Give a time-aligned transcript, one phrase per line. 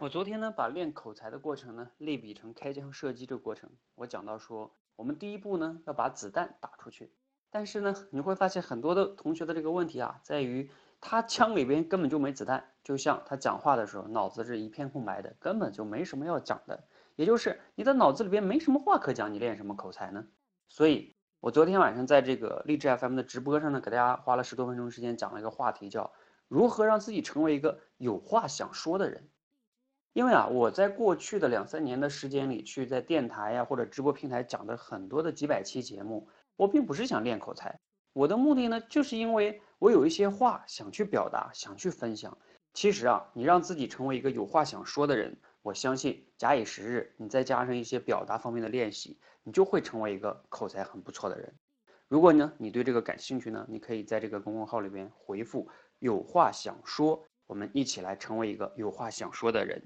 [0.00, 3.68] 我昨天呢，把练口才的过程呢，类比成开枪射击这个过程。
[3.96, 7.12] 我讲到说，我们第一步呢，要把子弹打出去。
[7.50, 10.70] 但是呢，你会发现很多的同学的这个问题啊，在于
[11.02, 16.82] 他枪里边根本就没子弹，就像他讲话的时候，脑子是一片空白的，根本就没什么要讲的。
[17.16, 20.26] 也就是你的脑子里边没什么话可讲，你练什么口才呢？
[20.70, 26.10] 所以，我昨天晚上在这个励志 FM 的直播上呢，给大家花了十多分钟时间讲了一个话题，叫
[26.48, 29.28] 如何让自己成为一个有话想说的人。
[30.12, 37.78] 因为啊，我在过去的两三年的时间里，去在电台呀或者直播平台讲的很多的几百期节目，我并不是想练口才，
[38.12, 42.36] 我的目的呢，就是因为我有一些话想去表达，想去分享。
[42.72, 51.54] 其实啊，你让自己成为一个有话想说的人，我相信假以时日，你再加上一些表达方面的练习，你就会成为一个口才很不错的人。
[52.08, 55.68] 如果呢，你对这个感兴趣呢，你可以在这个公众号里边回复
[56.00, 59.82] “有话想说”，我们一起来成为一个有话想说的人。